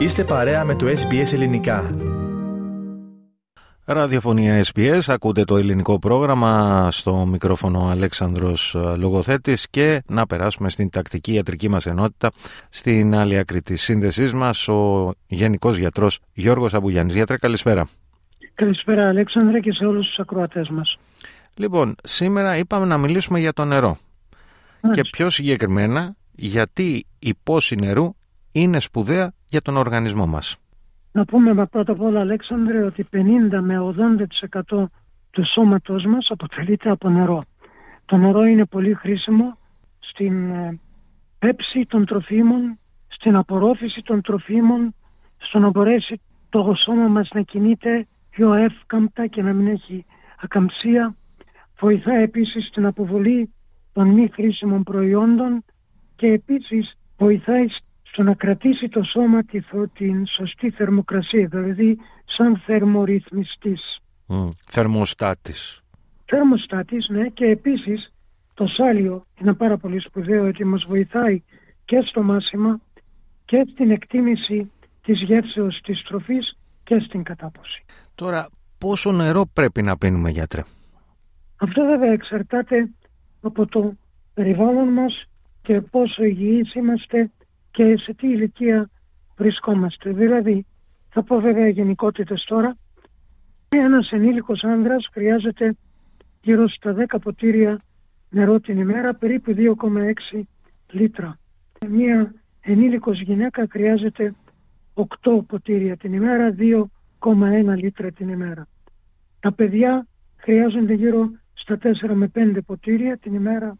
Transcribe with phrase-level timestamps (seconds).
[0.00, 1.90] Είστε παρέα με το SBS Ελληνικά.
[3.84, 11.32] Ραδιοφωνία SBS, ακούτε το ελληνικό πρόγραμμα στο μικρόφωνο Αλέξανδρος Λογοθέτης και να περάσουμε στην τακτική
[11.32, 12.30] ιατρική μας ενότητα
[12.70, 17.14] στην άλλη άκρη της σύνδεσής μας ο Γενικός Γιατρός Γιώργος Αμπουγιάννης.
[17.14, 17.88] Γιατρέ, καλησπέρα.
[18.54, 20.98] Καλησπέρα Αλέξανδρα και σε όλους τους ακροατές μας.
[21.54, 23.98] Λοιπόν, σήμερα είπαμε να μιλήσουμε για το νερό
[24.92, 28.14] και πιο συγκεκριμένα γιατί η πόση νερού
[28.52, 30.56] είναι σπουδαία για τον οργανισμό μας.
[31.12, 34.90] Να πούμε πρώτα απ' όλα Αλέξανδρε ότι 50 με 80%
[35.30, 37.42] του σώματός μας αποτελείται από νερό.
[38.04, 39.58] Το νερό είναι πολύ χρήσιμο
[39.98, 40.80] στην ε,
[41.38, 44.94] πέψη των τροφίμων, στην απορρόφηση των τροφίμων,
[45.38, 50.04] στο να μπορέσει το σώμα μας να κινείται πιο εύκαμπτα και να μην έχει
[50.40, 51.14] ακαμψία.
[51.78, 53.54] Βοηθά επίσης στην αποβολή
[53.92, 55.64] των μη χρήσιμων προϊόντων
[56.16, 57.66] και επίσης βοηθάει
[58.12, 59.42] στο να κρατήσει το σώμα
[59.92, 63.98] την σωστή θερμοκρασία, δηλαδή σαν θερμορυθμιστής.
[64.28, 65.80] Mm, θερμοστάτης.
[66.24, 68.12] Θερμοστάτης, ναι, και επίσης
[68.54, 71.42] το σάλιο είναι πάρα πολύ σπουδαίο ότι μας βοηθάει
[71.84, 72.80] και στο μάσιμα
[73.44, 74.70] και στην εκτίμηση
[75.02, 77.84] της γεύσεως της τροφής και στην κατάποση.
[78.14, 80.62] Τώρα, πόσο νερό πρέπει να πίνουμε, γιατρέ;
[81.56, 82.90] Αυτό βέβαια εξαρτάται
[83.40, 83.92] από το
[84.34, 85.24] περιβάλλον μας
[85.62, 87.30] και πόσο υγιείς είμαστε
[87.70, 88.90] και σε τι ηλικία
[89.36, 90.10] βρισκόμαστε.
[90.10, 90.66] Δηλαδή,
[91.08, 92.76] θα πω βέβαια γενικότητες τώρα,
[93.68, 95.76] ένας ενήλικος άνδρας χρειάζεται
[96.42, 97.80] γύρω στα 10 ποτήρια
[98.30, 100.42] νερό την ημέρα, περίπου 2,6
[100.90, 101.38] λίτρα.
[101.88, 104.34] Μία ενήλικος γυναίκα χρειάζεται
[104.94, 108.66] 8 ποτήρια την ημέρα, 2,1 λίτρα την ημέρα.
[109.40, 113.78] Τα παιδιά χρειάζονται γύρω στα 4 με 5 ποτήρια την ημέρα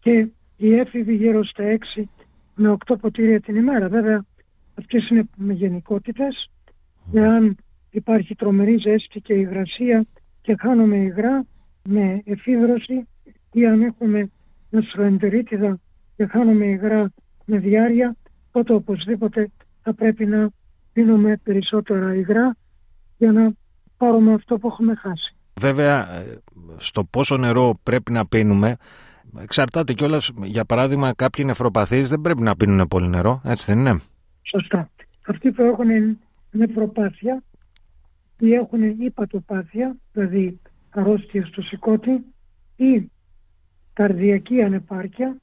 [0.00, 1.64] και οι έφηβοι γύρω στα
[1.96, 2.02] 6
[2.54, 3.88] με 8 ποτήρια την ημέρα.
[3.88, 4.24] Βέβαια,
[4.78, 6.50] αυτές είναι με γενικότητες.
[7.12, 7.56] Εάν
[7.90, 10.06] υπάρχει τρομερή ζέστη και υγρασία
[10.40, 11.44] και χάνουμε υγρά
[11.82, 13.08] με εφίδρωση
[13.52, 14.30] ή αν έχουμε
[14.70, 15.78] νοσροεντερίτιδα
[16.16, 17.12] και χάνουμε υγρά
[17.44, 18.16] με διάρκεια,
[18.52, 19.50] τότε οπωσδήποτε
[19.82, 20.50] θα πρέπει να
[20.92, 22.56] πίνουμε περισσότερα υγρά
[23.16, 23.52] για να
[23.96, 25.36] πάρουμε αυτό που έχουμε χάσει.
[25.60, 26.06] Βέβαια,
[26.76, 28.76] στο πόσο νερό πρέπει να πίνουμε
[29.40, 34.00] εξαρτάται κιόλας, για παράδειγμα, κάποιοι νεφροπαθείς δεν πρέπει να πίνουν πολύ νερό, έτσι δεν είναι;
[34.42, 34.90] Σωστά.
[35.26, 36.18] Αυτοί που έχουν
[36.50, 37.42] νεφροπάθεια
[38.38, 42.24] ή έχουν υπατοπάθεια, δηλαδή αρρώστια στο σηκώτη
[42.76, 43.10] ή
[43.92, 45.36] καρδιακή ανεπάρκεια,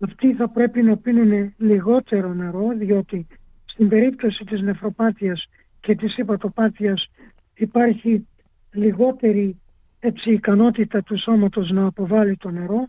[0.00, 3.26] αυτοί θα πρέπει να πίνουν λιγότερο νερό, διότι
[3.64, 5.46] στην περίπτωση της νεφροπάθειας
[5.80, 7.06] και της υπατοπάθειας
[7.54, 8.26] υπάρχει
[8.72, 9.60] λιγότερη
[10.00, 12.88] έτσι, ικανότητα του σώματος να αποβάλει το νερό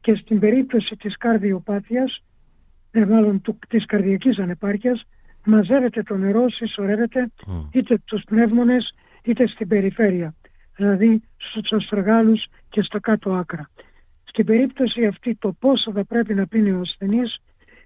[0.00, 2.22] και στην περίπτωση της καρδιοπάθειας,
[2.90, 5.02] ε, μάλλον του, της καρδιακής ανεπάρκειας,
[5.44, 7.30] μαζεύεται το νερό, συσσωρεύεται
[7.70, 10.34] είτε στους πνεύμονες είτε στην περιφέρεια,
[10.76, 13.70] δηλαδή στους αστραγάλους και στα κάτω άκρα.
[14.24, 17.40] Στην περίπτωση αυτή το πόσο θα πρέπει να πίνει ο ασθενής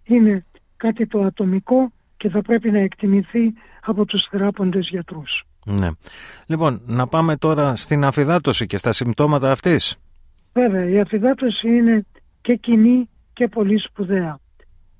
[0.04, 0.44] είναι
[0.76, 5.44] κάτι το ατομικό και θα πρέπει να εκτιμηθεί από τους θεράποντες γιατρούς.
[5.64, 5.88] Ναι.
[6.46, 9.96] Λοιπόν, να πάμε τώρα στην αφυδάτωση και στα συμπτώματα αυτής.
[10.52, 12.06] Βέβαια, η αφυδάτωση είναι
[12.40, 14.38] και κοινή και πολύ σπουδαία.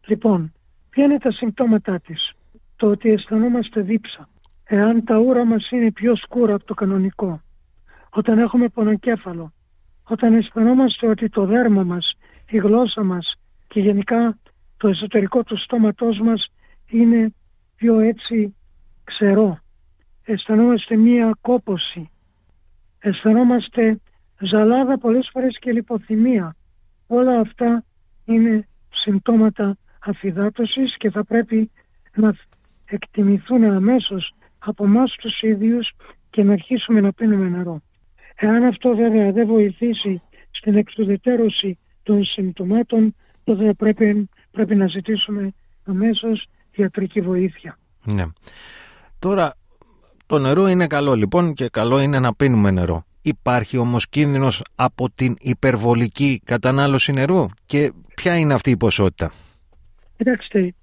[0.07, 0.53] Λοιπόν,
[0.91, 2.33] ποια είναι τα συμπτώματά της;
[2.77, 4.29] Το ότι αισθανόμαστε δίψα.
[4.65, 7.41] Εάν τα ούρα μας είναι πιο σκούρα από το κανονικό.
[8.11, 9.53] Όταν έχουμε πονοκέφαλο.
[10.05, 12.13] Όταν αισθανόμαστε ότι το δέρμα μας,
[12.51, 13.34] η γλώσσα μας
[13.69, 14.39] και γενικά
[14.77, 16.47] το εσωτερικό του στόματός μας
[16.91, 17.34] είναι
[17.77, 18.57] πιο έτσι
[19.05, 19.59] ξερό.
[20.25, 22.11] Αισθανόμαστε μία κόποση.
[22.99, 24.01] Αισθανόμαστε
[24.50, 26.56] ζαλάδα πολλές φορές και λιποθυμία.
[27.06, 27.84] Όλα αυτά
[28.25, 31.70] είναι συμπτώματα αφυδάτωσης και θα πρέπει
[32.14, 32.34] να
[32.84, 35.91] εκτιμηθούν αμέσως από εμάς τους ίδιους
[36.30, 37.80] και να αρχίσουμε να πίνουμε νερό.
[38.36, 43.14] Εάν αυτό βέβαια δεν βοηθήσει στην εξουδετερώση των συμπτωμάτων,
[43.44, 45.53] τότε πρέπει, πρέπει να ζητήσουμε
[45.84, 47.78] αμέσως ιατρική βοήθεια.
[48.04, 48.24] Ναι.
[49.18, 49.54] Τώρα,
[50.27, 53.04] το νερό είναι καλό λοιπόν και καλό είναι να πίνουμε νερό.
[53.22, 59.33] Υπάρχει όμως κίνδυνος από την υπερβολική κατανάλωση νερού και ποια είναι αυτή η ποσότητα;
[60.16, 60.74] Κοιτάξτε,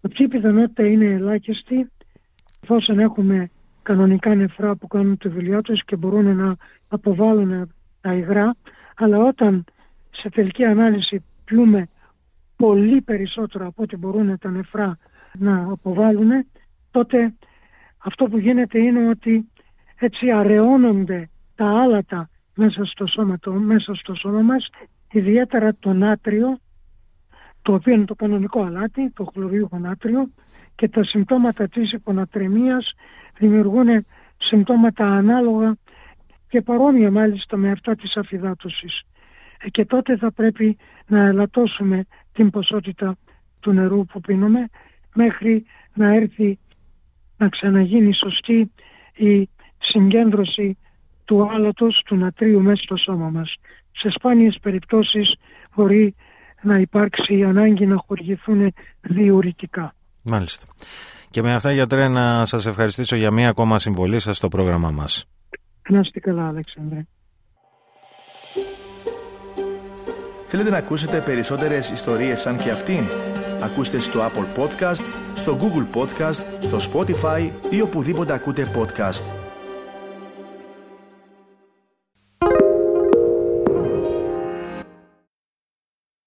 [0.00, 1.90] αυτή η πιθανότητα είναι ελάχιστη
[2.60, 3.50] εφόσον έχουμε
[3.82, 6.56] κανονικά νεφρά που κάνουν τη δουλειά τους και μπορούν να
[6.88, 8.56] αποβάλουν τα υγρά
[8.96, 9.64] αλλά όταν
[10.10, 11.88] σε τελική ανάλυση πιούμε
[12.56, 14.98] πολύ περισσότερο από ό,τι μπορούν τα νεφρά
[15.38, 16.46] να αποβάλουν
[16.90, 17.34] τότε
[17.98, 19.48] αυτό που γίνεται είναι ότι
[19.98, 24.68] έτσι αραιώνονται τα άλατα μέσα στο σώμα, το, μέσα στο σώμα μας,
[25.12, 26.58] ιδιαίτερα το νάτριο,
[27.62, 30.28] το οποίο είναι το κανονικό αλάτι, το χλωριούχο νάτριο
[30.74, 32.92] και τα συμπτώματα της υπονατρεμίας
[33.38, 34.06] δημιουργούν
[34.36, 35.76] συμπτώματα ανάλογα
[36.48, 39.02] και παρόμοια μάλιστα με αυτά της αφυδάτωσης.
[39.58, 43.16] Ε, και τότε θα πρέπει να ελαττώσουμε την ποσότητα
[43.60, 44.68] του νερού που πίνουμε
[45.14, 45.64] μέχρι
[45.94, 46.58] να έρθει
[47.36, 48.72] να ξαναγίνει σωστή
[49.14, 49.48] η
[49.78, 50.78] συγκέντρωση
[51.24, 53.54] του άλατος του νατρίου μέσα στο σώμα μας.
[53.92, 55.34] Σε σπάνιες περιπτώσεις
[55.74, 56.14] μπορεί
[56.62, 59.94] να υπάρξει η ανάγκη να χορηγηθούν διουρητικά.
[60.22, 60.66] Μάλιστα.
[61.30, 65.24] Και με αυτά γιατρέ να σας ευχαριστήσω για μία ακόμα συμβολή σας στο πρόγραμμά μας.
[65.88, 67.06] Να είστε καλά Αλέξανδρε.
[70.46, 73.04] Θέλετε να ακούσετε περισσότερες ιστορίες σαν και αυτήν;
[73.62, 75.04] Ακούστε στο Apple Podcast,
[75.34, 79.43] στο Google Podcast, στο Spotify ή οπουδήποτε ακούτε podcast.